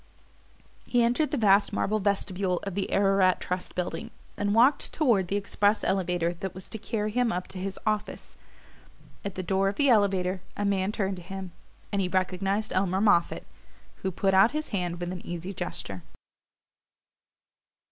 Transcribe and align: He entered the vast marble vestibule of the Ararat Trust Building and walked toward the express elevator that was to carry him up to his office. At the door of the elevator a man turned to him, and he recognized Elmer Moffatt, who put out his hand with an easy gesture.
He 0.87 1.03
entered 1.03 1.29
the 1.29 1.37
vast 1.37 1.71
marble 1.71 1.99
vestibule 1.99 2.59
of 2.63 2.73
the 2.73 2.91
Ararat 2.91 3.39
Trust 3.39 3.75
Building 3.75 4.09
and 4.35 4.55
walked 4.55 4.91
toward 4.91 5.27
the 5.27 5.35
express 5.35 5.83
elevator 5.83 6.33
that 6.39 6.55
was 6.55 6.67
to 6.69 6.79
carry 6.79 7.11
him 7.11 7.31
up 7.31 7.45
to 7.49 7.59
his 7.59 7.77
office. 7.85 8.35
At 9.23 9.35
the 9.35 9.43
door 9.43 9.69
of 9.69 9.75
the 9.75 9.89
elevator 9.89 10.41
a 10.57 10.65
man 10.65 10.91
turned 10.91 11.17
to 11.17 11.21
him, 11.21 11.51
and 11.91 12.01
he 12.01 12.07
recognized 12.07 12.73
Elmer 12.73 12.99
Moffatt, 12.99 13.45
who 13.97 14.09
put 14.09 14.33
out 14.33 14.53
his 14.57 14.69
hand 14.69 14.99
with 14.99 15.13
an 15.13 15.23
easy 15.23 15.53
gesture. 15.53 16.01